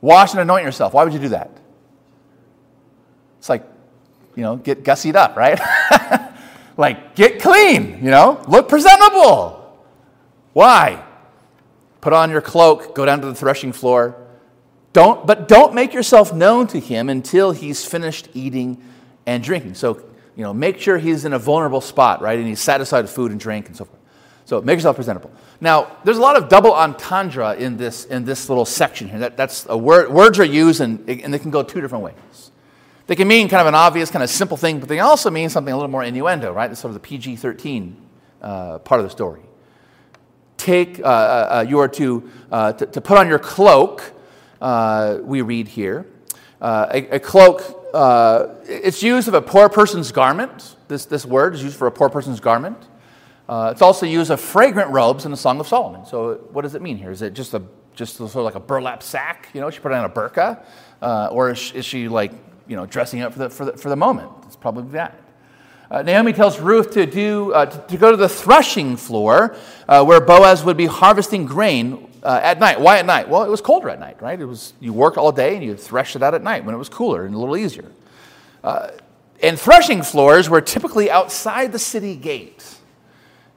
[0.01, 0.95] Wash and anoint yourself.
[0.95, 1.51] Why would you do that?
[3.39, 3.65] It's like,
[4.35, 5.59] you know, get gussied up, right?
[6.81, 9.79] Like, get clean, you know, look presentable.
[10.55, 11.05] Why?
[12.01, 14.17] Put on your cloak, go down to the threshing floor.
[14.95, 18.83] Don't, but don't make yourself known to him until he's finished eating
[19.27, 19.75] and drinking.
[19.75, 20.03] So,
[20.35, 22.39] you know, make sure he's in a vulnerable spot, right?
[22.39, 24.01] And he's satisfied with food and drink and so forth.
[24.47, 25.31] So make yourself presentable.
[25.61, 29.19] Now, there's a lot of double entendre in this, in this little section here.
[29.19, 32.51] That, that's a word, words are used and, and they can go two different ways.
[33.11, 35.49] They can mean kind of an obvious, kind of simple thing, but they also mean
[35.49, 36.71] something a little more innuendo, right?
[36.71, 37.97] It's sort of the PG 13
[38.41, 39.41] uh, part of the story.
[40.57, 44.13] Take, uh, uh, uh you are to, uh, to, to, put on your cloak,
[44.61, 46.07] uh, we read here.
[46.61, 47.85] A, a, cloak,
[48.69, 50.77] it's used of a poor person's garment.
[50.87, 52.79] This, this word is used for a poor person's garment.
[53.49, 56.07] it's also used of fragrant robes in the Song of Solomon.
[56.07, 57.11] So, what does it mean here?
[57.11, 57.63] Is it just a
[57.97, 59.49] just sort of like a burlap sack?
[59.53, 60.63] You know, she put on a burqa,
[61.33, 62.31] or is, is she like
[62.71, 64.31] you know, dressing up for the, for the, for the moment.
[64.47, 65.19] It's probably that.
[65.91, 69.57] Uh, Naomi tells Ruth to, do, uh, to, to, go to the threshing floor
[69.89, 72.81] uh, where Boaz would be harvesting grain uh, at night.
[72.81, 73.29] Why at night?
[73.29, 74.41] Well, it was colder at night, right?
[74.41, 76.79] It was, you worked all day and you threshed it out at night when it
[76.79, 77.91] was cooler and a little easier.
[78.63, 78.91] Uh,
[79.43, 82.77] and threshing floors were typically outside the city gate.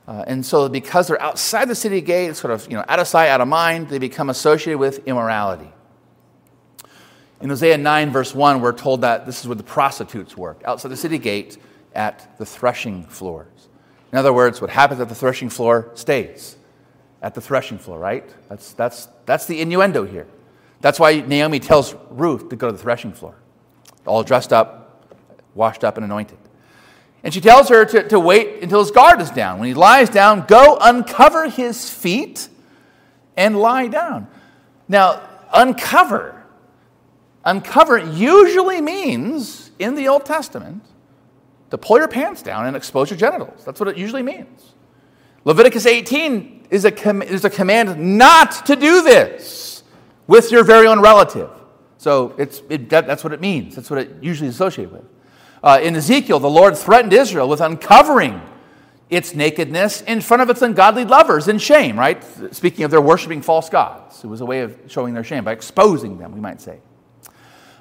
[0.08, 3.08] Uh, and so, because they're outside the city gate, sort of you know, out of
[3.08, 5.72] sight, out of mind, they become associated with immorality.
[7.44, 10.88] In Hosea 9, verse 1, we're told that this is where the prostitutes work, outside
[10.88, 11.58] the city gate
[11.94, 13.68] at the threshing floors.
[14.14, 16.56] In other words, what happens at the threshing floor stays
[17.22, 18.24] at the threshing floor, right?
[18.48, 20.26] That's, that's, that's the innuendo here.
[20.80, 23.36] That's why Naomi tells Ruth to go to the threshing floor,
[24.06, 25.06] all dressed up,
[25.54, 26.38] washed up, and anointed.
[27.26, 29.60] And she tells her to, to wait until his guard is down.
[29.60, 32.48] When he lies down, go uncover his feet
[33.36, 34.30] and lie down.
[34.88, 35.22] Now,
[35.54, 36.43] uncover
[37.46, 40.84] Uncover usually means, in the Old Testament,
[41.72, 43.66] to pull your pants down and expose your genitals.
[43.66, 44.74] That's what it usually means.
[45.44, 49.84] Leviticus 18 is a, com- is a command not to do this
[50.28, 51.50] with your very own relative.
[51.98, 53.76] So it's, it, that, that's what it means.
[53.76, 55.04] That's what it usually is associated with.
[55.62, 58.42] Uh, in Ezekiel, the Lord threatened Israel with uncovering
[59.10, 62.24] its nakedness in front of its ungodly lovers in shame, right?
[62.54, 65.52] Speaking of their worshiping false gods, it was a way of showing their shame by
[65.52, 66.80] exposing them, we might say.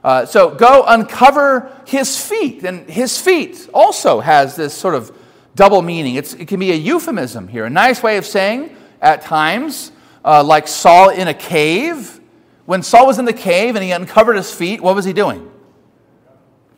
[0.04, 2.64] Uh, so go uncover his feet.
[2.64, 5.16] And his feet also has this sort of
[5.54, 6.16] double meaning.
[6.16, 9.92] It's, it can be a euphemism here, a nice way of saying at times,
[10.24, 12.20] uh, like Saul in a cave.
[12.64, 15.50] When Saul was in the cave and he uncovered his feet, what was he doing?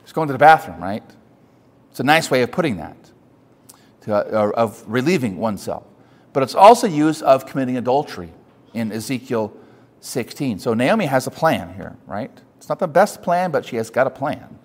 [0.02, 1.02] He's going to the bathroom, right?
[1.90, 2.96] It's a nice way of putting that,
[4.02, 5.84] to, uh, of relieving oneself.
[6.32, 8.32] But it's also used of committing adultery
[8.74, 9.56] in Ezekiel
[10.00, 10.58] 16.
[10.58, 12.30] So Naomi has a plan here, right?
[12.64, 14.58] It's not the best plan, but she has got a plan.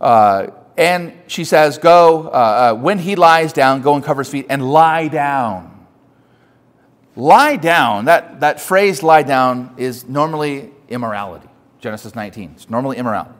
[0.00, 4.30] Uh, and she says, Go, uh, uh, when he lies down, go and cover his
[4.30, 5.84] feet and lie down.
[7.16, 11.48] Lie down, that, that phrase lie down is normally immorality.
[11.80, 12.52] Genesis 19.
[12.54, 13.34] It's normally immorality.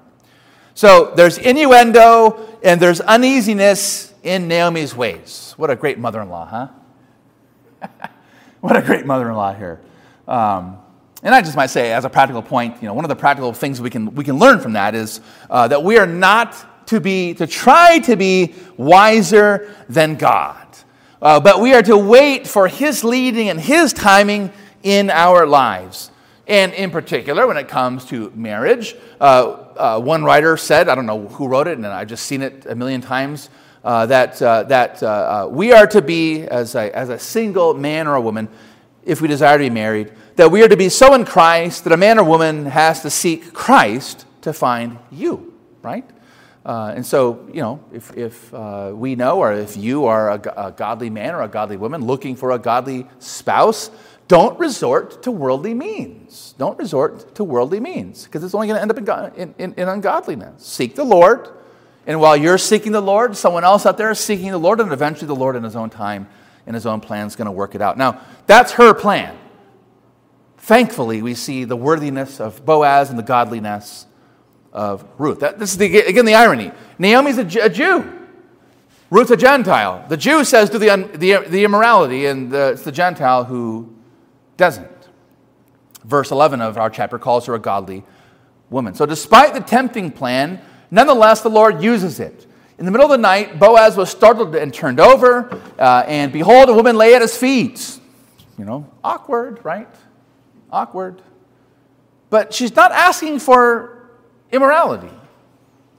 [0.74, 5.54] So there's innuendo and there's uneasiness in Naomi's ways.
[5.56, 6.46] What a great mother in law,
[7.80, 7.88] huh?
[8.60, 9.80] what a great mother in law here.
[10.26, 10.78] Um,
[11.24, 13.54] and I just might say, as a practical point, you know, one of the practical
[13.54, 17.00] things we can, we can learn from that is uh, that we are not to
[17.00, 20.66] be, to try to be wiser than God.
[21.22, 26.10] Uh, but we are to wait for His leading and His timing in our lives.
[26.46, 29.24] And in particular, when it comes to marriage, uh,
[29.78, 32.66] uh, one writer said, I don't know who wrote it, and I've just seen it
[32.66, 33.48] a million times,
[33.82, 38.16] uh, that, uh, that we are to be, as a, as a single man or
[38.16, 38.50] a woman,
[39.06, 41.92] if we desire to be married, that we are to be so in Christ that
[41.92, 46.08] a man or woman has to seek Christ to find you, right?
[46.64, 48.52] Uh, and so, you know, if, if
[48.92, 52.36] we know, or if you are a, a godly man or a godly woman looking
[52.36, 53.90] for a godly spouse,
[54.26, 56.54] don't resort to worldly means.
[56.56, 59.88] Don't resort to worldly means because it's only going to end up in, in, in,
[59.88, 60.64] ungodliness.
[60.64, 61.50] Seek the Lord.
[62.06, 64.92] And while you're seeking the Lord, someone else out there is seeking the Lord, and
[64.92, 66.28] eventually the Lord, in His own time,
[66.66, 67.96] in His own plan, is going to work it out.
[67.98, 69.36] Now, that's her plan.
[70.64, 74.06] Thankfully, we see the worthiness of Boaz and the godliness
[74.72, 75.40] of Ruth.
[75.40, 76.72] That, this is, the, again, the irony.
[76.98, 78.26] Naomi's a, a Jew.
[79.10, 80.06] Ruth's a Gentile.
[80.08, 83.94] The Jew says, do the, the, the immorality, and the, it's the Gentile who
[84.56, 84.88] doesn't.
[86.02, 88.02] Verse 11 of our chapter calls her a godly
[88.70, 88.94] woman.
[88.94, 92.46] So, despite the tempting plan, nonetheless, the Lord uses it.
[92.78, 96.70] In the middle of the night, Boaz was startled and turned over, uh, and behold,
[96.70, 98.00] a woman lay at his feet.
[98.56, 99.94] You know, awkward, right?
[100.74, 101.22] Awkward.
[102.30, 104.10] But she's not asking for
[104.50, 105.10] immorality.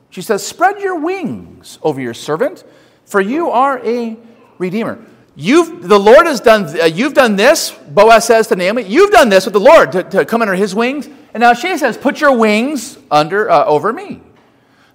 [0.10, 2.66] She says, Spread your wings over your servant,
[3.06, 4.18] for you are a
[4.58, 5.00] redeemer.
[5.38, 9.30] You've, the Lord has done, uh, you've done this, Boaz says to Naomi, you've done
[9.30, 11.08] this with the Lord to, to come under his wings.
[11.34, 14.22] And now she says, put your wings under, uh, over me.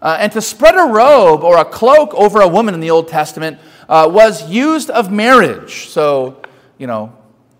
[0.00, 3.08] Uh, and to spread a robe or a cloak over a woman in the Old
[3.08, 5.88] Testament uh, was used of marriage.
[5.88, 6.42] So,
[6.78, 7.14] you know,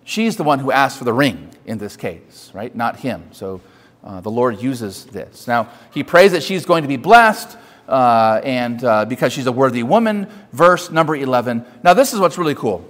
[0.04, 2.74] she's the one who asked for the ring in this case, right?
[2.74, 3.22] Not him.
[3.30, 3.60] So
[4.02, 5.46] uh, the Lord uses this.
[5.46, 7.56] Now, he prays that she's going to be blessed
[7.88, 10.28] uh, and uh, because she's a worthy woman.
[10.52, 11.64] Verse number 11.
[11.84, 12.86] Now, this is what's really cool.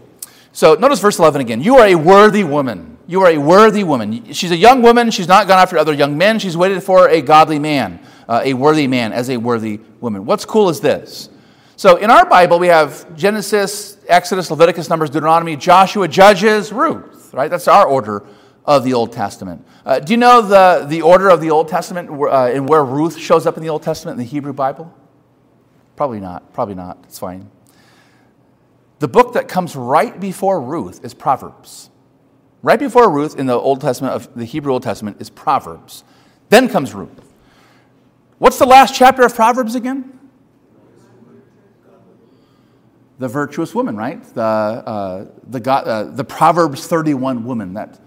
[0.52, 1.60] So, notice verse 11 again.
[1.60, 2.96] You are a worthy woman.
[3.06, 4.32] You are a worthy woman.
[4.32, 5.10] She's a young woman.
[5.10, 6.38] She's not gone after other young men.
[6.38, 10.24] She's waited for a godly man, uh, a worthy man, as a worthy woman.
[10.24, 11.28] What's cool is this.
[11.76, 17.50] So, in our Bible, we have Genesis, Exodus, Leviticus, Numbers, Deuteronomy, Joshua, Judges, Ruth, right?
[17.50, 18.24] That's our order
[18.64, 19.66] of the Old Testament.
[19.84, 23.18] Uh, do you know the, the order of the Old Testament uh, and where Ruth
[23.18, 24.94] shows up in the Old Testament in the Hebrew Bible?
[25.96, 26.52] Probably not.
[26.52, 26.98] Probably not.
[27.04, 27.50] It's fine.
[29.00, 31.90] The book that comes right before Ruth is Proverbs.
[32.62, 36.04] Right before Ruth in the Old Testament of the Hebrew Old Testament is Proverbs.
[36.50, 37.32] Then comes Ruth.
[38.38, 40.18] What's the last chapter of Proverbs again?
[43.18, 44.22] The virtuous woman, right?
[44.34, 47.98] The, uh, the, uh, the Proverbs 31 woman that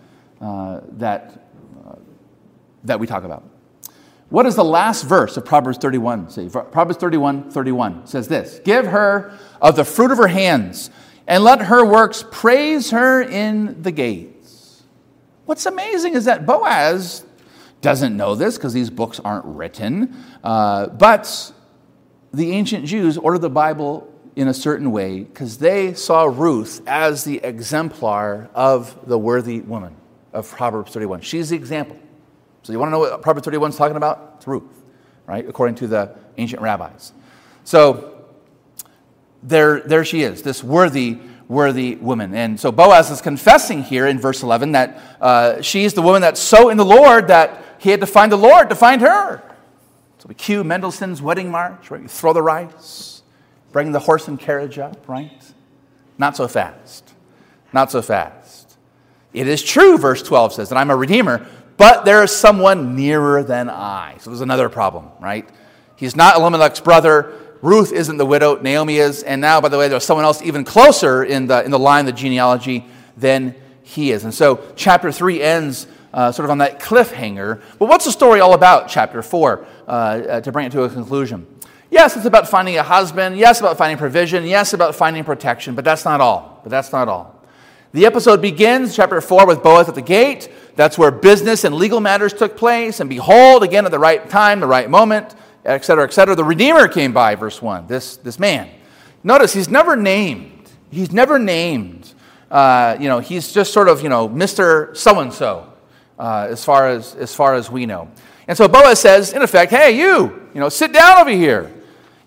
[0.43, 1.47] uh, that,
[1.88, 1.95] uh,
[2.84, 3.45] that we talk about.
[4.27, 6.49] What does the last verse of Proverbs 31 say?
[6.49, 10.89] Proverbs 31 31 says this Give her of the fruit of her hands,
[11.27, 14.84] and let her works praise her in the gates.
[15.45, 17.25] What's amazing is that Boaz
[17.79, 20.13] doesn't know this because these books aren't written,
[20.44, 21.54] uh, but
[22.33, 27.23] the ancient Jews ordered the Bible in a certain way because they saw Ruth as
[27.23, 29.96] the exemplar of the worthy woman
[30.34, 31.21] of Proverbs 31.
[31.21, 31.98] She's the example.
[32.63, 34.36] So you want to know what Proverbs 31 is talking about?
[34.38, 34.84] It's Ruth,
[35.27, 35.48] right?
[35.48, 37.13] According to the ancient rabbis.
[37.63, 38.25] So
[39.42, 42.34] there, there she is, this worthy, worthy woman.
[42.34, 46.40] And so Boaz is confessing here in verse 11 that uh, she's the woman that's
[46.40, 49.44] so in the Lord that he had to find the Lord to find her.
[50.19, 52.02] So we cue Mendelssohn's wedding march, right?
[52.02, 53.23] You throw the rice,
[53.73, 55.54] bring the horse and carriage up, right?
[56.17, 57.13] Not so fast.
[57.73, 58.42] Not so fast.
[59.34, 61.46] It is true, verse 12 says, that I'm a redeemer,
[61.77, 64.17] but there is someone nearer than I.
[64.19, 65.50] So there's another problem, right?
[65.96, 67.34] He's not Elimelech's brother.
[67.62, 68.62] Ruth isn't the widow.
[68.62, 69.23] Naomi is.
[69.23, 72.02] And now, by the way, there's someone else even closer in the, in the line,
[72.02, 72.86] of the genealogy,
[73.17, 74.23] than he is.
[74.23, 77.62] And so chapter 3 ends uh, sort of on that cliffhanger.
[77.79, 80.90] But what's the story all about, chapter 4, uh, uh, to bring it to a
[80.90, 81.48] conclusion?
[81.90, 83.38] Yes, it's about finding a husband.
[83.38, 84.46] Yes, about finding provision.
[84.46, 85.75] Yes, about finding protection.
[85.75, 86.60] But that's not all.
[86.63, 87.33] But that's not all.
[87.94, 90.50] The episode begins, chapter 4, with Boaz at the gate.
[90.75, 93.00] That's where business and legal matters took place.
[93.00, 96.44] And behold, again, at the right time, the right moment, et cetera, et cetera, the
[96.44, 98.67] Redeemer came by, verse 1, this, this man.
[99.23, 100.71] Notice he's never named.
[100.89, 102.12] He's never named.
[102.50, 104.98] Uh, you know, he's just sort of, you know, Mr.
[104.98, 105.71] So and so,
[106.17, 108.10] as far as as far as we know.
[108.48, 111.71] And so Boaz says, in effect, hey, you, you know, sit down over here.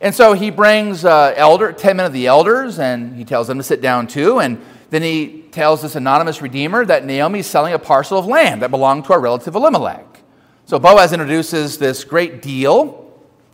[0.00, 3.58] And so he brings uh, elder, 10 men of the elders, and he tells them
[3.58, 4.38] to sit down too.
[4.38, 4.60] And
[4.90, 8.70] then he tells this anonymous redeemer that Naomi is selling a parcel of land that
[8.70, 10.22] belonged to our relative Elimelech.
[10.66, 13.12] So Boaz introduces this great deal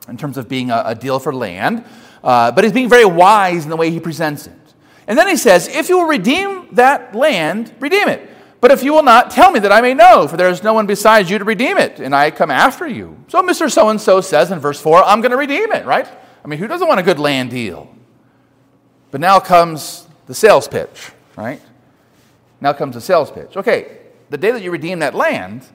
[0.09, 1.85] in terms of being a, a deal for land,
[2.25, 4.53] uh, but he's being very wise in the way he presents it.
[5.07, 8.29] And then he says, If you will redeem that land, redeem it.
[8.61, 10.73] But if you will not, tell me that I may know, for there is no
[10.73, 13.17] one besides you to redeem it, and I come after you.
[13.27, 13.69] So Mr.
[13.71, 16.07] So and so says in verse 4, I'm going to redeem it, right?
[16.45, 17.93] I mean, who doesn't want a good land deal?
[19.11, 21.61] But now comes the sales pitch, right?
[22.61, 23.57] Now comes the sales pitch.
[23.57, 23.99] Okay,
[24.31, 25.67] the day that you redeem that land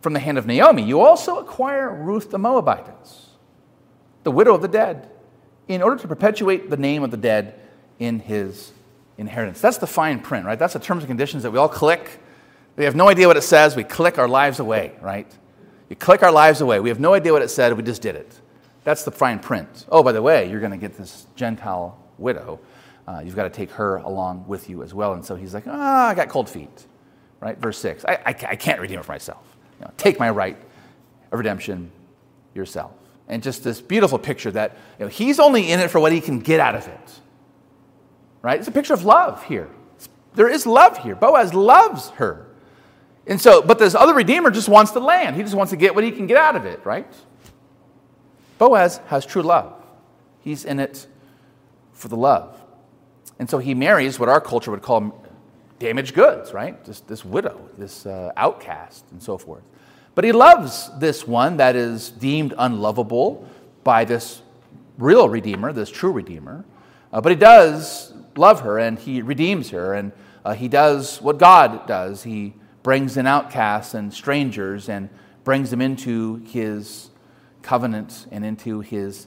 [0.00, 3.28] from the hand of Naomi, you also acquire Ruth the Moabitess,
[4.22, 5.08] the widow of the dead,
[5.68, 7.58] in order to perpetuate the name of the dead
[7.98, 8.72] in his
[9.16, 9.60] inheritance.
[9.60, 10.58] That's the fine print, right?
[10.58, 12.20] That's the terms and conditions that we all click.
[12.76, 13.76] We have no idea what it says.
[13.76, 15.32] We click our lives away, right?
[15.88, 16.80] We click our lives away.
[16.80, 17.72] We have no idea what it said.
[17.76, 18.40] We just did it.
[18.82, 19.86] That's the fine print.
[19.88, 22.60] Oh, by the way, you're going to get this Gentile widow.
[23.06, 25.12] Uh, you've got to take her along with you as well.
[25.12, 26.86] And so he's like, ah, oh, I got cold feet,
[27.40, 27.58] right?
[27.58, 28.04] Verse 6.
[28.06, 29.56] I, I, I can't redeem it for myself.
[29.78, 30.56] You know, take my right
[31.30, 31.90] of redemption
[32.54, 32.92] yourself.
[33.28, 36.20] And just this beautiful picture that you know, he's only in it for what he
[36.20, 37.20] can get out of it.
[38.42, 38.58] Right?
[38.58, 39.70] It's a picture of love here.
[40.34, 41.14] There is love here.
[41.14, 42.46] Boaz loves her.
[43.26, 45.36] And so, but this other redeemer just wants the land.
[45.36, 47.06] He just wants to get what he can get out of it, right?
[48.58, 49.72] Boaz has true love.
[50.40, 51.06] He's in it
[51.92, 52.60] for the love.
[53.38, 55.24] And so he marries what our culture would call
[55.78, 56.82] damaged goods, right?
[56.84, 59.64] This, this widow, this uh, outcast, and so forth.
[60.14, 63.48] But he loves this one that is deemed unlovable
[63.82, 64.42] by this
[64.98, 66.64] real Redeemer, this true Redeemer.
[67.12, 70.12] Uh, but he does love her and he redeems her and
[70.44, 72.22] uh, he does what God does.
[72.22, 75.08] He brings in outcasts and strangers and
[75.42, 77.10] brings them into his
[77.62, 79.26] covenant and into his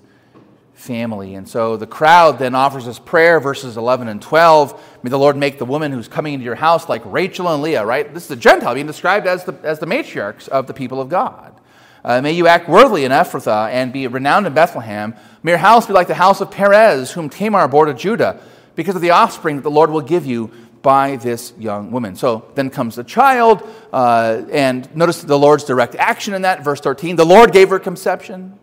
[0.78, 1.34] family.
[1.34, 5.00] And so the crowd then offers us prayer, verses 11 and 12.
[5.04, 7.84] May the Lord make the woman who's coming into your house like Rachel and Leah,
[7.84, 8.14] right?
[8.14, 11.10] This is a Gentile being described as the, as the matriarchs of the people of
[11.10, 11.60] God.
[12.06, 15.16] Uh, may you act worthily in Ephrathah and be renowned in Bethlehem.
[15.42, 18.40] May your house be like the house of Perez, whom Tamar bore to Judah,
[18.76, 20.52] because of the offspring that the Lord will give you
[20.84, 22.16] by this young woman.
[22.16, 26.80] So then comes the child, uh, and notice the Lord's direct action in that, verse
[26.80, 27.16] 13.
[27.16, 28.58] The Lord gave her conception,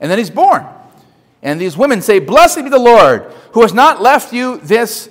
[0.00, 0.66] and then he's born.
[1.42, 5.08] And these women say, Blessed be the Lord, who has not left you this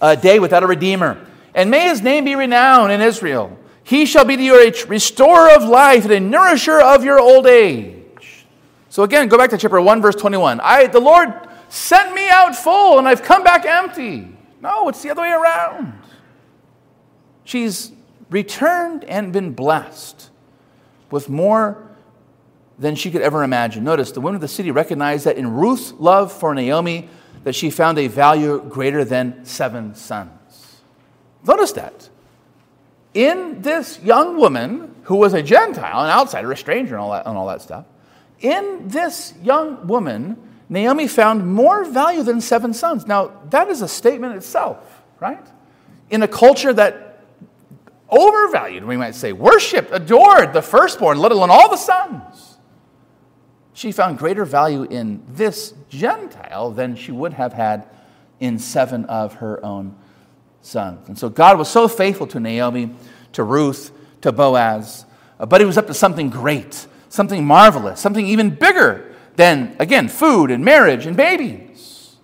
[0.00, 1.24] uh, day without a redeemer.
[1.54, 3.56] And may his name be renowned in Israel.
[3.82, 7.46] He shall be to you a restorer of life and a nourisher of your old
[7.46, 8.46] age.
[8.88, 10.60] So again, go back to chapter 1, verse 21.
[10.60, 11.32] I, the Lord
[11.68, 14.28] sent me out full, and I've come back empty.
[14.60, 15.92] No, it's the other way around.
[17.44, 17.92] She's
[18.30, 20.30] returned and been blessed
[21.10, 21.86] with more
[22.78, 23.84] than she could ever imagine.
[23.84, 27.08] Notice the women of the city recognized that in Ruth's love for Naomi,
[27.44, 30.80] that she found a value greater than seven sons.
[31.46, 32.08] Notice that.
[33.14, 37.26] In this young woman who was a Gentile, an outsider, a stranger, and all that,
[37.26, 37.86] and all that stuff,
[38.40, 40.36] in this young woman,
[40.68, 43.06] Naomi found more value than seven sons.
[43.06, 45.46] Now, that is a statement itself, right?
[46.10, 47.22] In a culture that
[48.10, 52.45] overvalued, we might say, worshiped, adored the firstborn, let alone all the sons
[53.76, 57.86] she found greater value in this Gentile than she would have had
[58.40, 59.94] in seven of her own
[60.62, 61.06] sons.
[61.08, 62.90] And so God was so faithful to Naomi,
[63.34, 65.04] to Ruth, to Boaz,
[65.38, 70.08] uh, but he was up to something great, something marvelous, something even bigger than, again,
[70.08, 72.16] food and marriage and babies.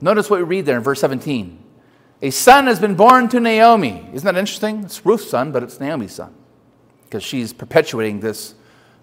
[0.00, 1.58] Notice what we read there in verse 17.
[2.22, 4.08] A son has been born to Naomi.
[4.14, 4.84] Isn't that interesting?
[4.84, 6.34] It's Ruth's son, but it's Naomi's son
[7.04, 8.54] because she's perpetuating this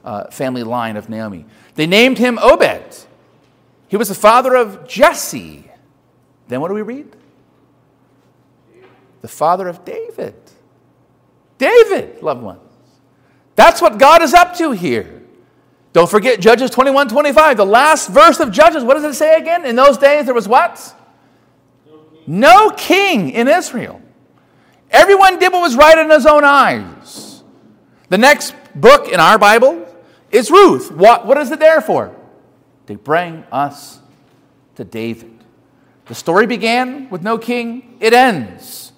[0.03, 1.45] uh, family line of Naomi.
[1.75, 3.05] They named him Obed.
[3.87, 5.69] He was the father of Jesse.
[6.47, 7.15] Then what do we read?
[9.21, 10.35] The father of David.
[11.57, 12.61] David, loved ones.
[13.55, 15.21] That's what God is up to here.
[15.93, 18.83] Don't forget Judges 21 25, the last verse of Judges.
[18.83, 19.65] What does it say again?
[19.65, 20.95] In those days there was what?
[22.25, 24.01] No king in Israel.
[24.89, 27.43] Everyone did what was right in his own eyes.
[28.09, 29.80] The next book in our Bible
[30.31, 30.91] is Ruth.
[30.91, 32.15] What, what is it there for?
[32.85, 33.99] They bring us
[34.75, 35.43] to David.
[36.05, 38.91] The story began with no king, it ends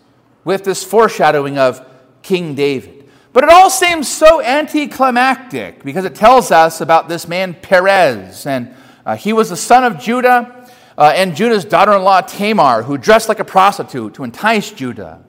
[0.43, 1.85] with this foreshadowing of
[2.21, 3.09] King David.
[3.33, 8.73] But it all seems so anticlimactic because it tells us about this man Perez, and
[9.05, 12.97] uh, he was the son of Judah uh, and Judah's daughter in law Tamar, who
[12.97, 15.23] dressed like a prostitute to entice Judah.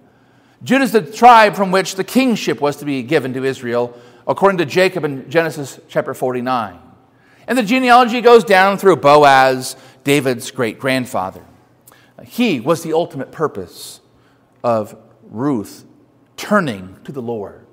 [0.63, 4.59] Judah is the tribe from which the kingship was to be given to Israel, according
[4.59, 6.79] to Jacob in Genesis chapter 49.
[7.47, 11.45] And the genealogy goes down through Boaz, David's great grandfather.
[12.25, 14.01] He was the ultimate purpose
[14.63, 15.85] of Ruth
[16.37, 17.67] turning to the Lord,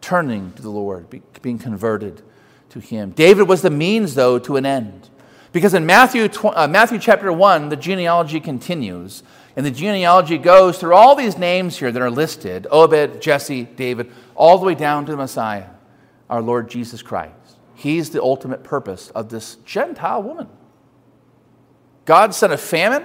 [0.00, 1.06] turning to the Lord,
[1.42, 2.22] being converted
[2.70, 3.10] to Him.
[3.10, 5.08] David was the means, though, to an end.
[5.52, 9.22] Because in Matthew, uh, Matthew chapter 1, the genealogy continues.
[9.56, 14.10] And the genealogy goes through all these names here that are listed Obed, Jesse, David,
[14.34, 15.66] all the way down to the Messiah,
[16.28, 17.58] our Lord Jesus Christ.
[17.74, 20.48] He's the ultimate purpose of this Gentile woman.
[22.04, 23.04] God sent a famine.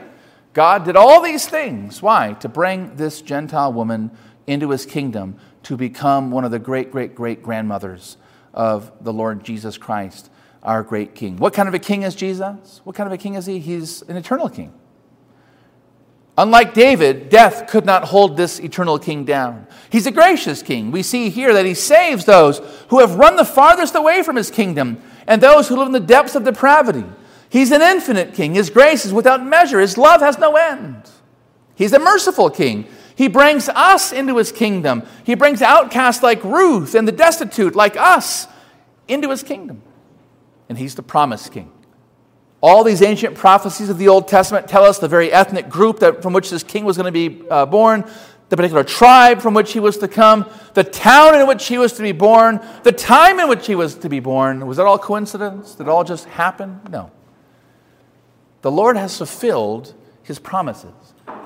[0.53, 2.01] God did all these things.
[2.01, 2.33] Why?
[2.33, 4.11] To bring this Gentile woman
[4.47, 8.17] into his kingdom to become one of the great, great, great grandmothers
[8.53, 10.29] of the Lord Jesus Christ,
[10.63, 11.37] our great king.
[11.37, 12.81] What kind of a king is Jesus?
[12.83, 13.59] What kind of a king is he?
[13.59, 14.73] He's an eternal king.
[16.39, 19.67] Unlike David, death could not hold this eternal king down.
[19.89, 20.89] He's a gracious king.
[20.89, 24.49] We see here that he saves those who have run the farthest away from his
[24.49, 27.03] kingdom and those who live in the depths of depravity.
[27.49, 28.53] He's an infinite king.
[28.53, 29.81] His grace is without measure.
[29.81, 31.11] His love has no end.
[31.75, 32.87] He's a merciful king.
[33.17, 35.03] He brings us into his kingdom.
[35.25, 38.47] He brings outcasts like Ruth and the destitute like us
[39.09, 39.81] into his kingdom.
[40.69, 41.69] And he's the promised king.
[42.61, 46.21] All these ancient prophecies of the Old Testament tell us the very ethnic group that,
[46.21, 48.03] from which this king was going to be uh, born,
[48.49, 51.93] the particular tribe from which he was to come, the town in which he was
[51.93, 54.65] to be born, the time in which he was to be born.
[54.65, 55.75] Was that all coincidence?
[55.75, 56.81] Did it all just happen?
[56.89, 57.11] No.
[58.61, 59.93] The Lord has fulfilled
[60.23, 60.91] his promises.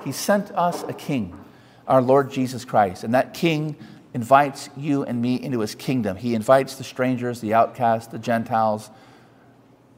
[0.02, 1.38] He sent us a king,
[1.86, 3.76] our Lord Jesus Christ, and that king
[4.14, 6.16] invites you and me into his kingdom.
[6.16, 8.90] He invites the strangers, the outcasts, the Gentiles,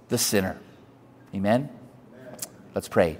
[0.08, 0.58] the sinner.
[1.34, 1.68] Amen?
[2.74, 3.18] Let's pray.